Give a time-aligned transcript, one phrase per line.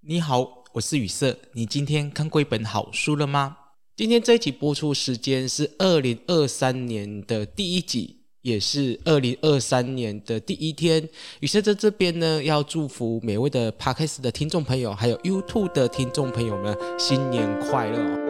[0.00, 1.36] 你好，我是雨色。
[1.52, 3.56] 你今天看过一本好书了吗？
[3.96, 11.06] 今天这一集播出时间是二零二三年的第一集，也是二零二三年的第一天。
[11.40, 18.27] 雨色在这边呢，要祝福每位的 Podcast 的听众朋友，还有 YouTube 的听众朋友们，新年快乐。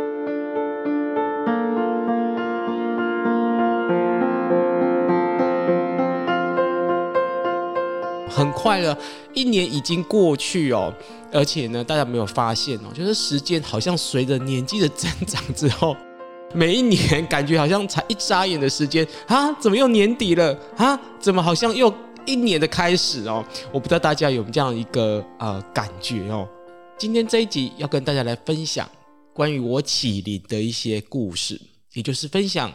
[8.38, 8.96] 很快了，
[9.34, 10.94] 一年已经过去哦，
[11.32, 15.96] 而且呢，大家没有发现哦，就是时间好像随着年纪的增长之后，
[16.54, 20.98] 每一年感觉好像才一眨眼的时间啊，怎么又年底了啊？
[21.18, 21.92] 怎么好像又
[22.24, 23.44] 一年的开始哦？
[23.72, 26.48] 我不知道大家有没有这样一个呃感觉哦。
[26.96, 28.88] 今天这一集要跟大家来分享
[29.34, 31.60] 关于我启灵的一些故事，
[31.94, 32.72] 也就是分享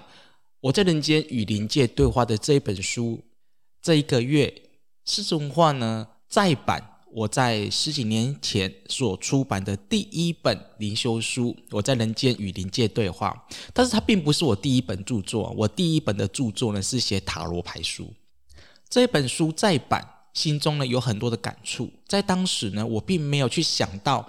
[0.60, 3.20] 我在人间与灵界对话的这一本书，
[3.82, 4.54] 这一个月。
[5.06, 13.46] 狮子文化呢，再版我在十几年前所出版的第一本灵修书，我在人间与灵界对话。
[13.74, 18.14] 但是它并不是我第一本著作，我第一本的著作呢是写塔罗牌书。
[18.90, 21.92] 这本书再版，心中呢有很多的感触。
[22.08, 24.28] 在当时呢，我并没有去想到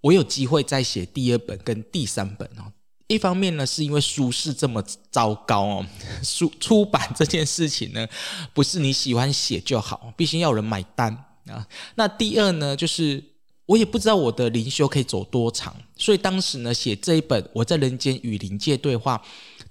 [0.00, 2.72] 我有机会再写第二本跟第三本哦。
[3.08, 5.86] 一方面呢，是因为书是这么糟糕哦，
[6.24, 8.04] 书出版这件事情呢，
[8.52, 11.12] 不是你喜欢写就好，必须要有人买单
[11.46, 11.64] 啊。
[11.94, 13.22] 那第二呢，就是
[13.66, 19.16] 我也不知道我的灵修可以走多长，所以当时呢，写这一本《我在人间与灵界对话》，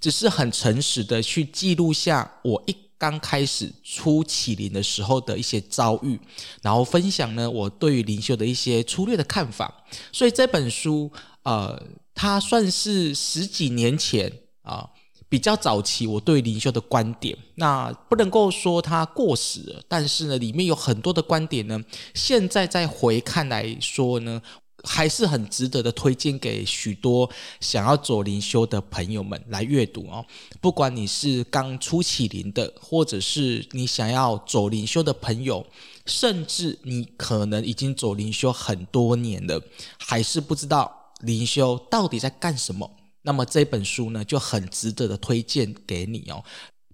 [0.00, 6.18] 只是很诚实的去记录下我一刚开始初启灵的时候的一些遭遇，
[6.62, 9.84] 然后分享呢我对于灵修的一些粗略的看法。
[10.10, 11.82] 所以这本书，呃。
[12.16, 14.88] 它算是十几年前啊，
[15.28, 21.78] 比较早期我对灵修的观点，那不能够说它过时了，但是呢，里面有很多的观点呢，
[22.14, 24.40] 现在再回看来说呢，
[24.82, 27.28] 还是很值得的推荐给许多
[27.60, 30.24] 想要走灵修的朋友们来阅读哦。
[30.62, 35.66] 不管你是刚初启灵的，或者是你想要走灵修的朋友，
[36.06, 39.60] 甚至你可能已经走灵修很多年了，
[39.98, 41.02] 还是不知道。
[41.20, 42.90] 灵修到底在干什么？
[43.22, 46.44] 那么这本书呢，就很值得的推荐给你哦。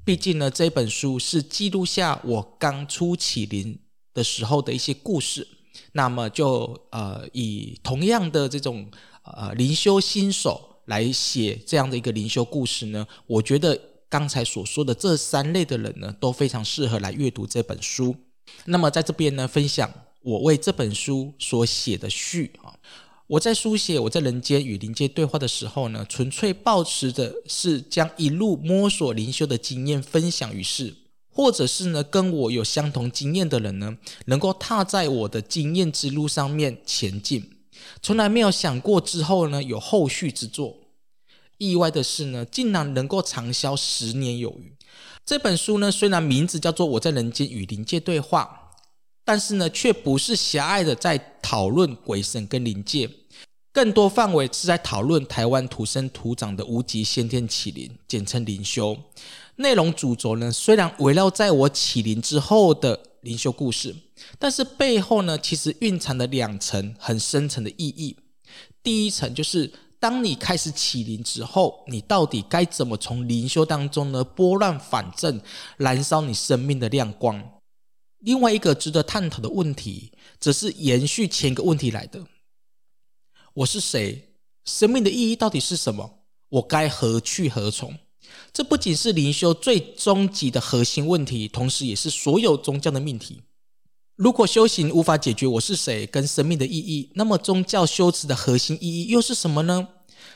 [0.05, 3.79] 毕竟呢，这本书是记录下我刚初启灵
[4.15, 5.47] 的时候的一些故事。
[5.93, 8.91] 那么就呃，以同样的这种
[9.25, 13.79] 呃灵修新手来写这样的一个灵修故事呢，我觉得
[14.09, 18.17] 刚才所说的这三类的人呢，都非常适合来阅读这本书。
[18.65, 19.91] 那么在这边呢，分享
[20.23, 22.75] 我为这本书所写的序啊。
[23.33, 30.95] 我在书写我在人间与灵界对话的时候呢，纯粹抱持的是将一路摸索灵修的经验分享于世，
[31.31, 37.51] 或者是呢跟我有相同经验的人呢，能够踏在我的经验之路上面前进。
[38.03, 40.77] 从来没有想过之后呢有后续之作。
[41.57, 44.77] 意外的是呢，竟然能够长销十年有余。
[45.25, 48.75] 这本书呢，虽然名字叫做《我在人间与灵界对话》，
[49.25, 53.09] 但是呢，却不是狭隘的在讨论鬼神跟灵界。
[53.73, 58.97] 更多范围是在讨论台湾土生土长的无极先天启灵，简称灵修。
[59.57, 63.97] 内容主轴呢，虽然围绕在我启灵之后的灵修故事，
[64.39, 68.15] 但是背后呢，其实蕴藏了两层很深层的意义。
[68.83, 75.41] 第一层就是，当你开始启灵之后，你到底该怎么从灵修当中呢拨乱反正，
[75.79, 77.43] 燃烧你生命的亮光？
[78.19, 82.23] 另外一个值得探讨的问题，则是延续前一个问题来的。
[83.55, 84.31] 我是谁？
[84.65, 86.21] 生命的意义到底是什么？
[86.49, 87.95] 我该何去何从？
[88.51, 93.43] 这不仅是灵修最终极的核心问题，同时也是所有宗教的命题。
[94.17, 99.87] 如果修行无法解决我是谁跟生命的意义，那么宗教修持的核心意义又是什么呢？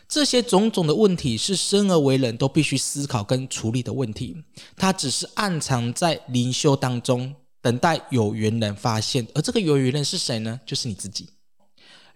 [0.07, 4.37] 这些种种的问题是生而为人都必须思考跟处理的问题。
[4.77, 9.27] 它只是暗藏在灵修当中，等待有缘人发现。
[9.35, 10.61] 而这个有缘人是谁呢？
[10.67, 11.31] 就是你自己。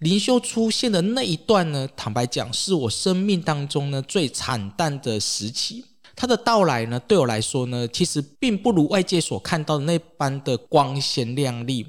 [0.00, 5.84] 灵修出现的那一段呢，坦白讲，是我生命当中呢最惨淡的时期。
[6.16, 11.86] 它的到来呢，对我来说呢，其实并不如外界所看到的那般的光鲜亮丽。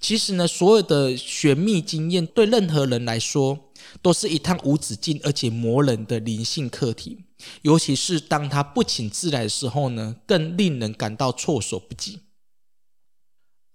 [0.00, 3.58] 其实呢，所有的玄秘经验，对任何人来说，
[4.00, 7.18] 都是一趟无止境而且磨人的灵性课题。
[7.62, 12.20] 尤其是当它不请自来的时候呢，更令人感到措手不及。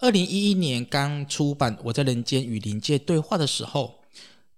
[0.03, 4.01] 二零一一年刚出版《我在人间与灵界对话》的时候，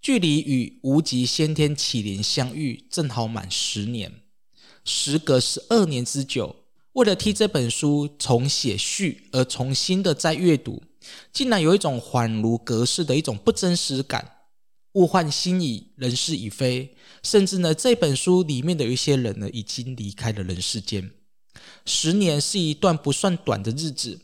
[0.01, 4.12] 距离与无极先天启灵相遇正好满十年。
[4.83, 6.56] 时隔十二年之久，
[6.94, 10.81] 为了替这本书重写序而重新的再阅读，
[11.31, 14.38] 竟然有一种恍如隔世的一种不真实感。
[14.94, 21.12] 物换星移，人事已非，甚至呢，这本书里面的一些人呢，已经离开了人世间。
[21.86, 24.21] 十年是一段不算短的日子，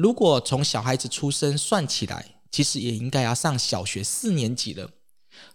[0.00, 4.90] 如果从小孩子出生算起来，其实也应该要上小学四年级了。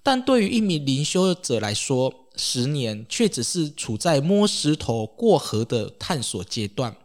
[0.03, 6.95] 但对于一名灵修者来说，十年却只是处在摸石头过河的探索阶段。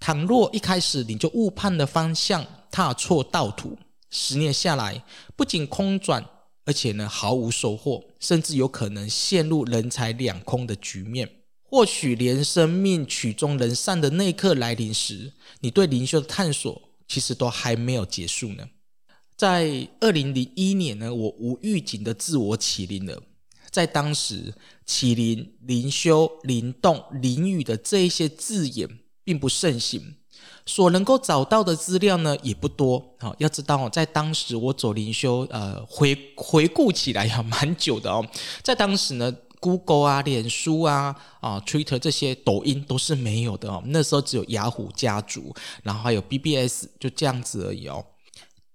[0.00, 3.78] 倘若一开始你就误判了方向，踏错道途，
[4.10, 5.04] 十年下来，
[5.36, 6.24] 不仅空转。
[6.64, 11.30] 而且呢，毫无收获，甚至有可能陷入人财两空的局面。
[11.70, 18.64] 或许连生命曲终人散的那一刻来临时，你对灵修的探索其实都还没有结束呢。
[19.36, 23.22] 在二零零一年呢，我无预警的自我启灵了。
[23.70, 24.54] 在当时，
[24.86, 28.88] 启灵、灵修、灵动、灵语的这一些字眼
[29.22, 30.14] 并不盛行。
[30.64, 33.14] 所能够找到的资料呢，也不多。
[33.18, 38.26] 好，要知道哦，在当时我走灵修，呃，回回顾起来也蛮久的哦。
[38.62, 43.82] 在当时呢，Google 啊、脸书啊、啊 Twitter 这些、抖音都是没有的哦。
[43.86, 48.04] 那时候只有雅虎家族，然后还有 BBS，就这样子而已哦。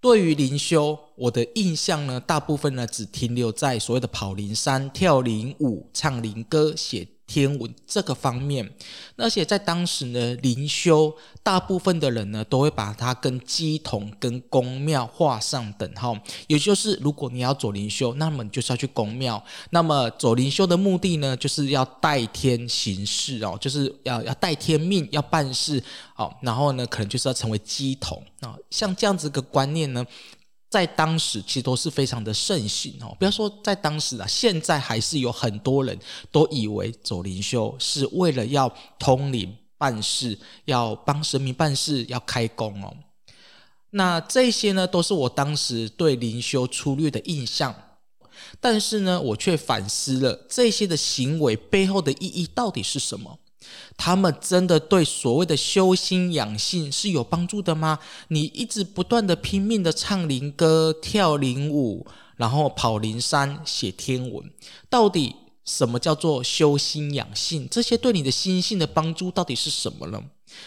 [0.01, 7.07] 对于灵修，我的印象呢，大部分呢只停留在所谓的跑灵山、跳灵舞、唱灵歌、写。
[7.25, 8.69] 天文这个方面，
[9.15, 16.17] 而且在当时呢，灵修大部分的人呢，都会把它跟鸡童、跟宫庙画上等号。
[16.47, 19.43] 也就是，如果你要走灵修，那么你就是要去宫庙。
[19.69, 25.81] 那么走灵修的目的呢，就是要代天行事哦，就是要要代天命，要办事
[26.15, 26.31] 哦。
[26.41, 28.55] 然后呢，可能就是要成为鸡童啊。
[28.69, 30.05] 像这样子个观念呢。
[30.73, 35.95] 在当时其实都是非常的盛行哦，不要说在当时啊，现在还是有很多人
[36.31, 38.67] 都以为走灵修是为了要
[38.97, 40.35] 通灵办事，
[40.65, 42.91] 要帮神明办事，要开工哦。
[43.91, 47.75] 那这些呢，都是我当时对灵修粗略的印象，
[48.59, 53.37] 但是呢，我却反思了这些的行为背后的意义到底是什么。
[53.97, 57.99] 他们真的对所谓的修心养性是有帮助的吗？
[58.29, 62.05] 你一直不断的拼命的唱灵歌、跳灵舞，
[62.35, 64.51] 然后跑灵山、写天文，
[64.89, 67.67] 到底什么叫做修心养性？
[67.69, 70.21] 这些对你的心性的帮助到底是什么呢？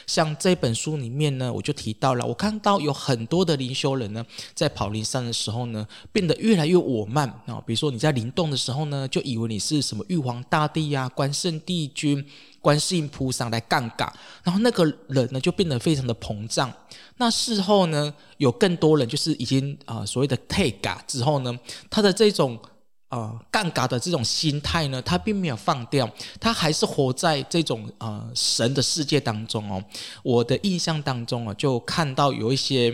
[0.06, 4.24] 像这本书里面呢，我就提到了，我看到有很多的灵修人呢，
[4.54, 7.62] 在跑灵山的时候呢，变得越来越我慢啊。
[7.66, 12.24] 比如说你在灵动的时候呢，就以为你是什么玉皇大帝呀、啊、关圣帝君、
[12.60, 14.12] 观世音菩萨来杠杆，
[14.42, 16.72] 然后那个人呢就变得非常的膨胀。
[17.16, 21.58] 那事后呢，有更多人就是已经啊、所谓的退嘎之后呢，
[21.90, 22.58] 他的这种。
[23.08, 26.10] 呃，杠杆的这种心态呢，他并没有放掉，
[26.40, 29.80] 他还是活在这种呃神的世界当中哦。
[30.24, 32.92] 我的印象当中啊，就看到有一些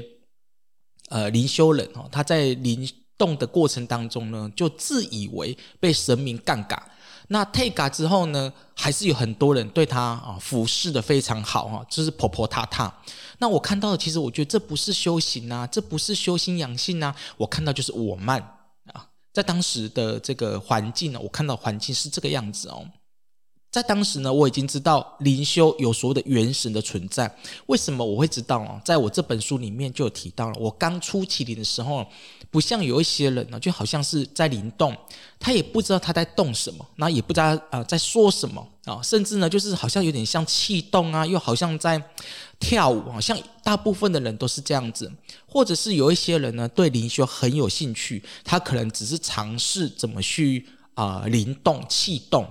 [1.08, 2.86] 呃灵修人哦，他在灵
[3.16, 6.80] 动的过程当中呢，就自以为被神明杠杆。
[7.28, 12.92] 那退嘎之后呢，还是有很多人对他啊俯视的非常好哈，就是婆婆踏踏。
[13.38, 18.58] 那我看到的，其实我觉得这不是修行啊，这不是修心养性啊，我看到就是我慢。
[19.32, 22.86] 在当时的这个环境呢，我看到环境是这个样子哦。
[23.72, 27.34] 在当时呢，我已经知道灵修有所谓的元神的存在。
[27.66, 28.78] 为什么我会知道啊？
[28.84, 30.56] 在我这本书里面就有提到了。
[30.60, 32.06] 我刚出麒麟的时候，
[32.50, 34.94] 不像有一些人呢，就好像是在灵动，
[35.40, 42.00] 他也不知道他在动什么，那也不知道啊在说什么啊，甚至呢，就是好像有点像气动啊，又好像在。
[42.60, 45.10] 跳舞好，像大部分的人都是这样子，
[45.48, 50.64] 或者是有一些人呢，对灵修很有兴趣，他可能只是尝试怎么去
[50.94, 52.46] 啊、灵动气动，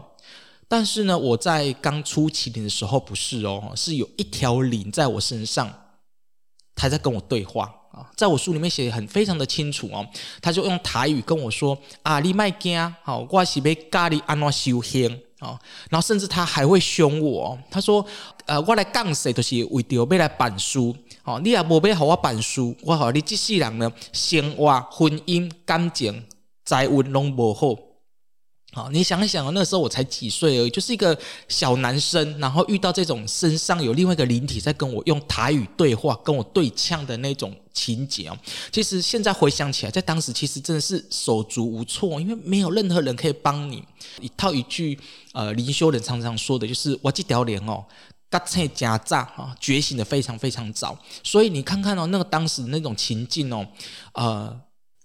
[0.72, 5.70] 但是呢，我在刚出麒麟的时候不是哦，是有一条灵在我身上，
[6.74, 10.08] 他在跟我对话啊，在我书里面写的很非常的清楚哦，
[10.42, 15.20] 他就用台语跟我说啊，你别惊，好，我是要教你安怎修行。
[15.42, 15.60] 哦，
[15.90, 17.58] 然后甚至他还会凶我。
[17.70, 18.06] 他说
[18.46, 20.96] ：“呃，我来讲谁都是为着要来办书。
[21.26, 26.24] 哦，你也无要和我办书，我和你这世人呢，生活、婚姻、感情、
[26.64, 27.76] 财运拢无好。
[28.74, 31.18] 好，你想一想，那时候我才几岁而已，就是一个
[31.50, 38.38] 小男生，然后遇到这种身上有另外一个灵体在跟我用台语对话，跟我对呛的那种情节哦。
[38.72, 43.84] 其实现在回想起来，在当时其实真的是手足无措，因为没有任何人可以帮你。
[44.22, 44.98] 一套一句，
[45.34, 47.84] 呃，灵修人常常说的就是“我这条脸哦，
[48.30, 53.68] 觉醒真早啊，觉醒的非常非常早。”所以你看看哦，那个当时那种情境哦，
[54.14, 54.62] 呃。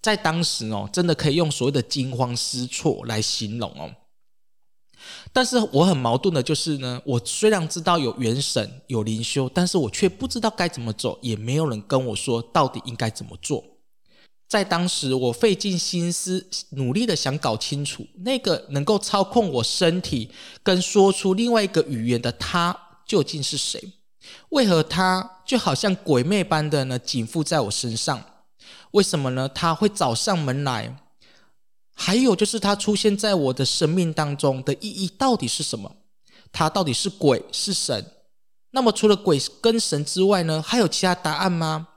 [0.07, 3.93] 在当时哦，真的可以用所谓的惊慌失措来形容哦。
[5.33, 13.61] 但是我很矛盾的就是呢，我虽然知道有元神有灵修，但是我却不知道该怎么走，也没有人跟我说到底应该怎么做。
[14.47, 20.31] 在当时，我费尽心思努力的想搞清楚，那个能够操控我身体
[20.63, 22.73] 跟说出另外一个语言的他
[23.05, 23.91] 究竟是谁？
[24.49, 28.23] 为何他就好像鬼魅般的呢紧附在我身上？
[28.91, 29.49] 为什么呢？
[29.49, 30.95] 他会找上门来？
[31.93, 35.95] 还有就是他出现在我的生命当中的意义到底是什么？
[36.51, 38.05] 他到底是鬼是神？
[38.71, 41.87] 那么除了鬼跟神之外呢，还有其他答案吗？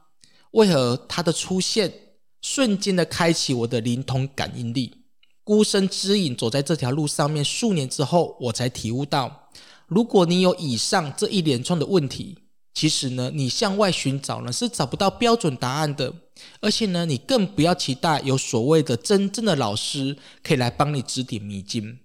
[0.53, 1.93] 为何他的出现
[2.41, 5.05] 瞬间的开启我的灵通感应力？
[5.45, 9.51] 孤身之影走在这条路上面数年之后，我才体悟到，
[9.87, 12.39] 如果你有以上这一连串的问题，
[12.73, 16.13] 其实呢，你向外寻找呢是找不到标准答案的。
[16.61, 21.99] 而且呢，你更不要期待有所谓的真正的老师可以来帮你指点迷津。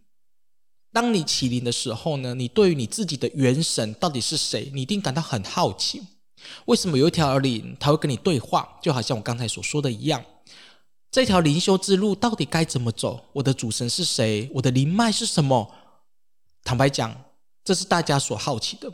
[0.92, 6.02] 当你起灵的时候呢，你对于你自己的元神到底是谁，你一定感到很好奇。
[6.66, 8.78] 为什么有一条灵他会跟你对话？
[8.82, 10.24] 就好像我刚才所说的一样，
[11.12, 13.26] 这条灵修之路到底该怎么走？
[13.34, 14.50] 我的主神是谁？
[14.56, 15.74] 我的灵脉是什么？
[16.64, 17.16] 坦白讲，
[17.64, 18.92] 这是大家所好奇的。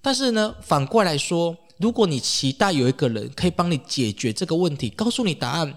[0.00, 1.56] 但是呢，反过来说。
[1.78, 5.76] 如果你期待有一个人可以帮你解决这个问题，告诉你答案，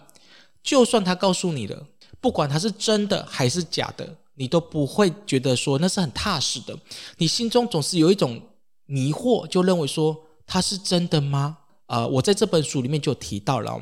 [0.62, 1.88] 就算他告诉你了，
[2.22, 6.78] 不管他是真的还是假的，你都不会觉得说那是很踏实的。
[7.18, 8.40] 你心中总是有一种
[8.86, 11.58] 迷惑，就认为说他是真的吗？
[11.88, 13.82] 啊、呃，我在这本书里面就提到了。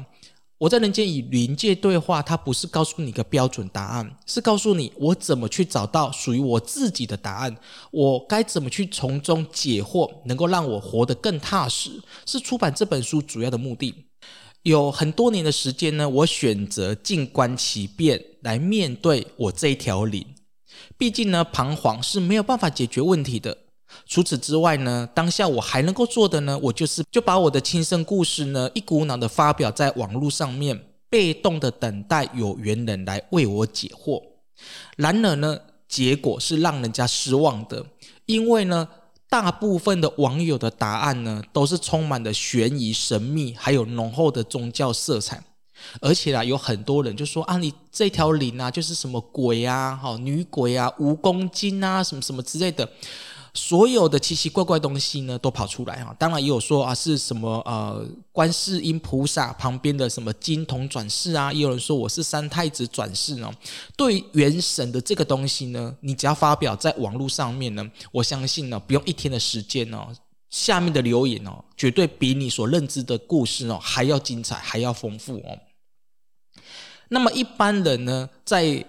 [0.58, 7.58] 我在人间与灵界对话，它不是告诉你一个标准答案，是告诉你我怎么去找到属于我自己的答案，
[7.92, 13.94] 我该怎么去从中解惑，能够让我活得更踏实，是出版这本书主要的目的。
[14.64, 20.26] 有很多年的时间呢，我选择静观其变来面对我这一条灵，
[20.98, 23.65] 毕竟呢，彷徨是没有办法解决问题的。
[24.06, 34.22] 除此之外呢，当下我还能够做的呢，我就是就把我的亲身故事呢，一股脑的发表在网络上面，被动的等待有缘人来为我解惑。
[34.98, 37.86] 然而呢，结果是让人家失望的，
[38.26, 38.88] 因为呢，
[39.30, 45.44] 大部分的网友的答案呢，都是充满了悬疑、神秘，还有浓厚的宗教色彩。
[46.00, 52.90] 而且啊，有很多人就说啊，你这条灵啊，就是什么鬼啊，好女鬼啊，蜈蚣精啊，什么什么之类的。
[53.56, 56.14] 所有的奇奇怪怪东西呢，都跑出来哈。
[56.20, 63.50] 当然也有说啊，是什么呃，观世音菩萨旁边的什么金童转世啊，也有人说我是三太子转世哦。
[63.96, 70.08] 对元神的这个东西呢，你只要发表在网络上面呢，我相信呢，不用一天的时间哦，
[70.50, 75.58] 下面的留言哦，绝对比你所认知的故事哦还要精彩，还要丰富哦。
[77.08, 78.86] 那么一般人呢，在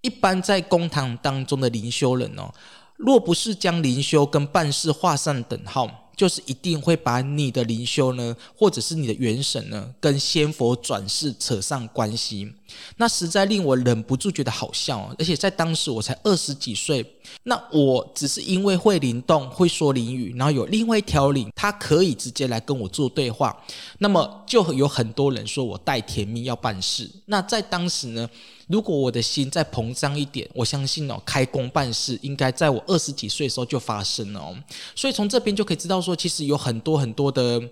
[0.00, 2.50] 一般在公堂当中的灵修人哦。
[2.98, 12.52] 若不是将灵修跟办事画上等号，就是一定会把你的灵修呢，或者是你的元神呢，跟仙佛转世扯上关系，
[12.96, 15.14] 那实在令我忍不住觉得好笑。
[15.16, 17.04] 而且在当时我才二十几岁，
[17.44, 23.56] 那我只是因为会灵动、会说灵语，然后有另外一条灵，他可以直接来跟我做对话，
[23.98, 27.10] 那么就有很多人说我带甜蜜要办事。
[27.26, 28.28] 那在当时呢，
[28.66, 34.54] 如果我的心再膨胀一点，我相信哦，开工办事应该在我二十几岁的时候就发生了。
[34.94, 37.62] 所以从这边就可以知道说，其实有很多很多的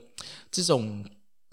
[0.51, 1.05] 这种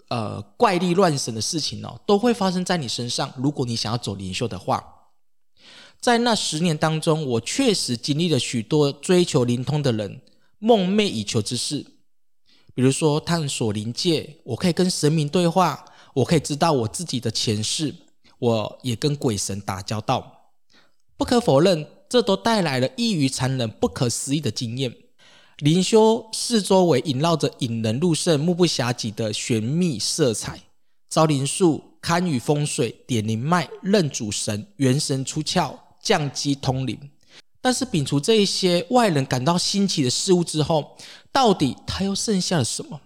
[0.09, 3.31] 呃怪力乱神的事情哦，都会发生在你身上。
[3.35, 4.83] 如果你想要走灵修的话，
[6.03, 10.19] 在那十年当中，我确实经历了许多追求灵通的人
[10.59, 11.85] 梦寐以求之事，
[12.75, 17.95] 比如说探索灵界，我可以跟神明对话，我可以知道我自己的前世。
[18.37, 20.51] 我也跟鬼神打交道，
[21.15, 24.93] 不可否认，这都带来了异于常人、不可思议的经验。
[25.59, 30.59] 灵修四周围萦绕着引人入胜、目不暇及的玄秘色彩，
[31.09, 37.09] 招灵术、堪舆风水、点灵脉、认主神、元神出窍、降级通灵。
[37.59, 40.97] 但是，摒除这一些外人感到新奇的事物之后，
[41.31, 42.99] 到底它又剩下了什么？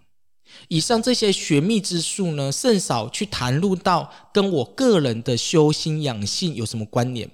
[0.67, 7.29] 以上这些玄秘之术呢，甚少去谈论到跟我个人的修心养性有什么关联。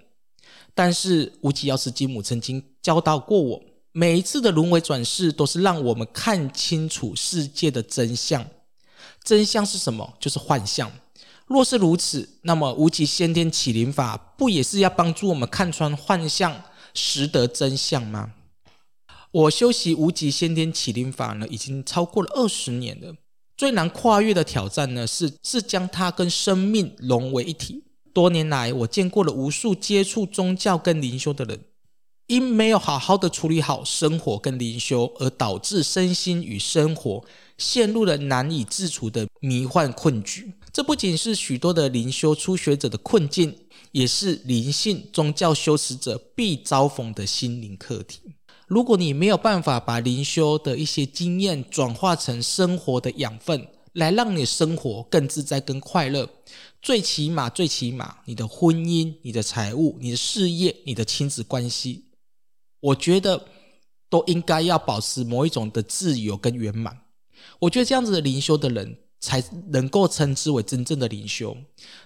[0.76, 8.46] 但是无极药师金母曾经教导过我，每一次的轮回转世都是让我们看清楚世界的真相。
[9.24, 10.14] 真相是什么？
[10.20, 10.92] 就是幻象。
[11.48, 18.34] 若是如此，那么无极先天启灵法不也是要帮助我们看穿幻象，识得真相吗？
[19.32, 23.16] 我修习无极先天启灵法呢，已经超过了二十年了。
[23.58, 27.84] 最难跨越的挑战呢，是是将它跟生命融为一体。
[28.14, 31.66] 多年来，我见过了无数接触宗教跟灵修的人，
[32.28, 37.26] 因没有好好的处理好生活跟灵修，而导致身心与生活
[37.58, 40.54] 陷入了难以自处的迷幻困局。
[40.72, 43.56] 这不仅是许多的灵修初学者的困境，
[43.92, 48.36] 也是灵性宗教修持者必遭逢的心灵课题。
[48.68, 56.28] 如果你没有办法把灵修的一些经验转化成生活的养分，来让你生活更自在、更快乐，
[56.82, 62.06] 最起码、最起码，你的婚姻、你的财务、你的事业、你的亲子关系，
[62.80, 63.46] 我觉得
[64.10, 67.03] 都应该要保持某一种的自由跟圆满。
[67.60, 71.56] 我觉得这样子的灵修的人，才能够称之为真正的灵修。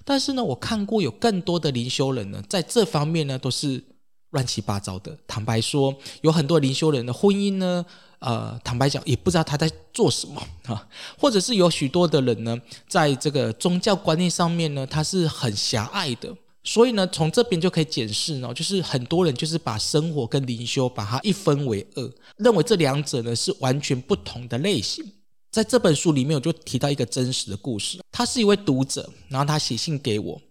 [0.05, 3.83] 但是呢，我看过有更多的灵修人呢，在这方面呢，都是。
[4.31, 5.17] 乱七八糟的。
[5.25, 7.83] 坦白说，有很多灵修人的婚姻呢，
[8.19, 10.85] 呃，坦白讲，也不知道他在做什么 啊，
[11.17, 16.35] 或者是有许多的人呢，在这个宗教观念上面呢，他是很狭隘的。
[16.61, 25.05] 所以呢，从这边就可以解释呢，就是很多人就是把生活跟灵修把它一分为二，认为这两者呢是完全不同的类型。
[25.51, 30.41] 在这本书里面，我就提到一个真实的故事，他是一位读者，然后他写信给我，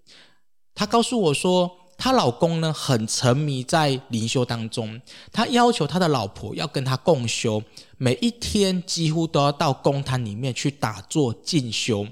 [0.74, 1.70] 他告诉我说。
[1.98, 5.00] 她老公呢，很沉迷在灵修当中，
[5.32, 7.62] 他要求他的老婆要跟他共修，
[7.96, 12.06] 每一天几乎都要到公坛里面去打坐进修。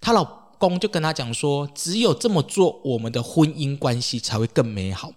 [0.00, 0.24] 她老
[0.56, 5.12] 公就跟他讲说，只有这么做，我们的婚姻关系才会更美好。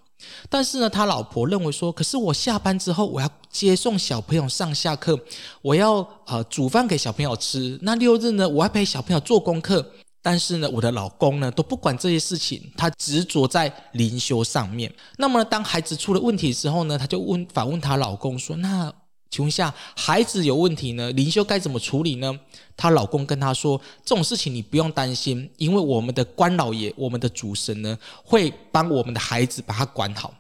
[0.50, 5.20] 但是呢，他老婆认为说，可是我下班之后，我要接送小朋友上下课，
[5.62, 9.86] 我要呃煮饭给小朋友吃，那六日呢，我要陪小朋友做功课。
[10.20, 14.94] 但是呢，我的老公呢都不管这些事情，他执着在灵修上面。
[15.18, 18.92] 那么当孩子出了问题之后呢，他就问反问他老公说：“那
[19.30, 22.40] 请问下，孩子有问题呢，灵修该怎么处理呢？”
[22.78, 30.34] 她老公跟她说：“这种事情你不用担心，因为我们的关老爷，我们的主神呢，会帮我们的孩子把他管好。”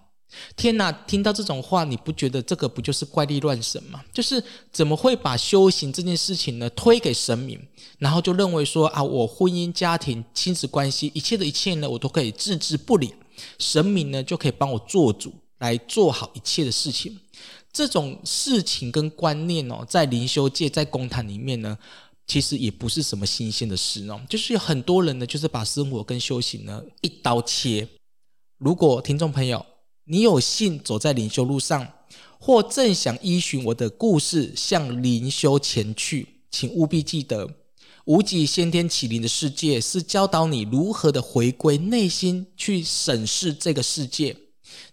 [0.55, 0.91] 天哪！
[0.91, 4.03] 听到这种话，你不觉得这个不就是怪力乱神吗？
[4.13, 7.59] 就是怎么会把修行这件事情呢推给神明，
[7.97, 13.15] 然后就认为说啊，我婚姻、家庭、亲子关系，一切的一切呢，我都可以置之不理，
[13.57, 17.17] 神明呢就可以帮我做主，来做好一切的事情。
[17.77, 21.77] 这种事情跟观念哦，在灵修界、在公坛里面呢，
[22.25, 24.19] 其实也不是什么新鲜的事哦。
[24.27, 27.87] 就是很多人呢，就是把生活跟修行呢一刀切。
[28.57, 29.63] 如果听众朋友，
[30.05, 31.87] 你有幸走在灵修路上，
[32.39, 37.47] 或正想依循我的故事向灵修前去，请务必记得，
[38.05, 44.35] 无极先天启灵的世界是教导你如何的回归内心去审视这个世界，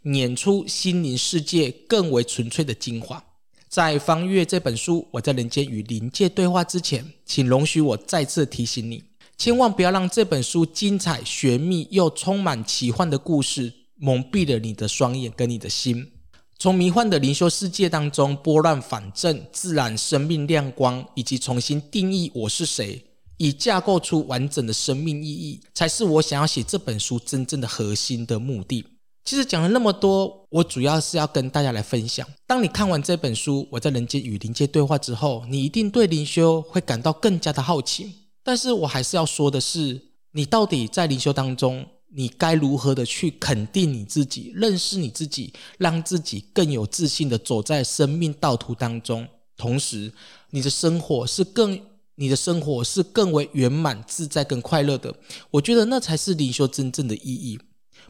[0.02, 3.22] 碾出心灵世界更为纯粹的精华。
[3.68, 9.02] 在翻阅这本书《我在人间与灵界对话》之前，请容许我再次提醒你，
[9.36, 13.72] 千万不要让这本书精彩、玄秘又充满奇幻的故事。
[13.96, 16.10] 蒙蔽了你的双眼跟你的心，
[16.58, 23.02] 从迷幻的灵修世界当中拨乱反正，自然生命亮光，以及重新定义我是谁，
[23.38, 28.84] 以架构出完整的生命意义，才是我想要写这本书真正的核心的目的。
[29.24, 32.26] 其实讲了那么多，我主要是要跟大家来分享。
[32.46, 38.12] 当你看完这本书《我在人间与灵界对话》之后，你一定对灵修会感到更加的好奇。
[38.42, 39.98] 但是我还是要说的是，
[40.32, 50.12] 你到底在灵修当中，你该如何的去肯定你自己，认识你自己，让自己更有自信的走在生命道途当中，同时，
[50.50, 51.80] 你的生活是更，
[52.16, 55.14] 你的生活是更为圆满、自在、更快乐的。
[55.50, 57.58] 我觉得那才是灵修真正的意义。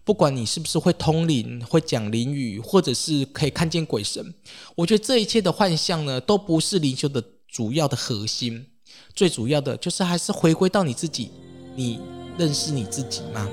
[0.02, 4.34] 不管你是不是会通灵、会讲灵语，或者是可以看见鬼神，
[4.74, 8.66] 我觉得这一切的幻象呢，都不是灵修的主要的核心。
[9.14, 11.30] 最主要的就是还是回归到你自己，
[11.76, 12.00] 你
[12.36, 13.48] 认识你自己吗？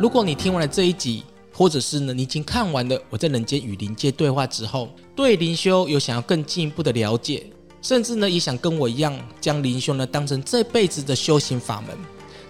[0.00, 7.50] 如果你听完了这一集，或者是呢，你已经看完了我在人间与灵界对话之后，对灵修有想要更进一步的了解，
[7.82, 11.96] 甚至呢也想跟我一样将灵修呢当成这辈子的修行法门，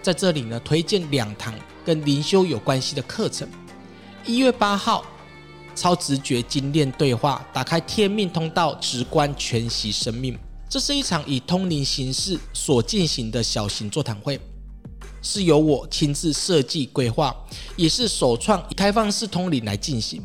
[0.08, 1.52] 在这里呢推荐两堂
[1.84, 3.46] 跟灵修有关系的课程。
[4.24, 5.04] 一月八号，
[5.74, 10.34] 超直觉精炼对话，打开天命通道，直观全息生命。
[10.66, 14.40] 这是一场以通灵形式所进行的小型座谈会。
[15.20, 17.36] 是由我亲自设计规划，
[17.76, 20.22] 也是首创以开放式通灵来进行。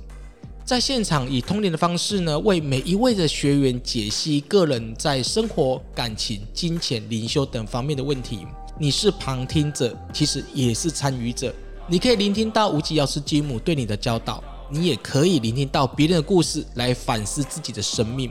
[0.63, 8.48] 在现场以通灵的方式呢，为每一位的学员解析个人在生活、感情、金钱、灵修等方面的问题。
[8.84, 11.56] 你是旁听者，其实也是参与者。
[11.88, 18.30] 你可以聆听到无极药师金母对你的教导，你也可以聆听到别人的故事来反思自己的生命。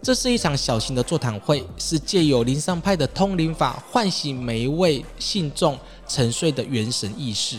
[0.00, 7.58] 这是一场小型的座谈会，是借由灵山派的通灵法，唤醒每一位信众沉睡的元神意识。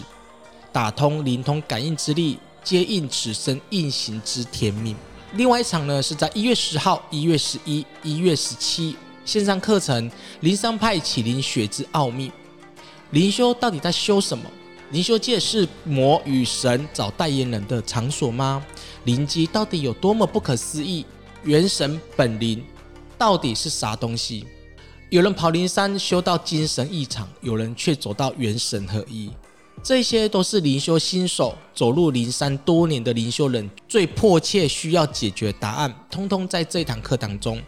[0.74, 4.96] 打通灵通感应之力，接应此生运行之天命。
[5.36, 8.96] 另外一场呢，是在一月十号、一月十一、一月十七
[9.28, 10.10] 线上课程
[10.40, 12.30] 《灵山派启灵学之奥秘》。
[13.12, 14.50] 灵修到底在修什么？
[14.92, 18.66] 灵修界是魔与神找代言人的场所吗？
[19.04, 21.06] 灵机到底有多么不可思议？
[21.44, 22.64] 元神本灵
[23.18, 24.48] 到底是啥东西？
[25.10, 29.30] 有人跑灵山修到精神异常，有人却走到元神合一。
[29.84, 37.62] 这些都是灵修新手走入灵山多年的灵修人最迫切需要解决答案，通通在这堂课当中。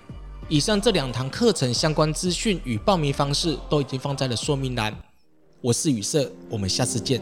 [0.51, 4.91] 以上这两堂课程相关资讯与报名方式都已经放在了说明栏。
[5.61, 7.21] 我是雨色，我们下次见。